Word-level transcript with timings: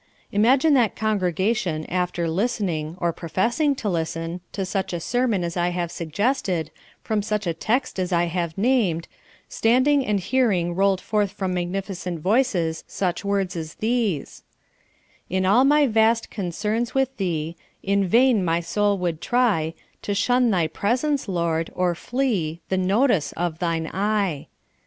Imagine 0.31 0.73
that 0.73 0.95
congregation 0.95 1.85
after 1.85 2.27
listening, 2.27 2.95
or 2.99 3.13
professing 3.13 3.75
to 3.75 3.87
listen, 3.87 4.41
to 4.51 4.65
such 4.65 4.93
a 4.93 4.99
sermon 4.99 5.43
as 5.43 5.55
I 5.55 5.69
have 5.69 5.91
suggested, 5.91 6.71
from 7.03 7.21
such 7.21 7.45
a 7.45 7.53
text 7.53 7.99
as 7.99 8.11
I 8.11 8.23
have 8.25 8.57
named, 8.57 9.07
standing 9.47 10.03
and 10.03 10.19
hearing 10.19 10.73
rolled 10.73 11.01
forth 11.01 11.29
from 11.29 11.53
magnificent 11.53 12.19
voices 12.19 12.83
such 12.87 13.23
words 13.23 13.55
as 13.55 13.75
these: 13.75 14.41
"In 15.29 15.45
all 15.45 15.65
my 15.65 15.85
vast 15.85 16.31
concerns 16.31 16.95
with 16.95 17.15
thee, 17.17 17.55
In 17.83 18.07
vain 18.07 18.43
my 18.43 18.59
soul 18.59 18.97
would 18.97 19.21
try 19.21 19.75
To 20.01 20.15
shun 20.15 20.49
thy 20.49 20.65
presence, 20.65 21.27
Lord, 21.27 21.69
or 21.75 21.93
flee 21.93 22.59
The 22.69 22.77
notice 22.79 23.33
of 23.33 23.59
thine 23.59 23.87
eye. 23.93 24.47